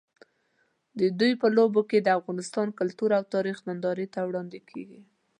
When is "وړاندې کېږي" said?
4.29-5.01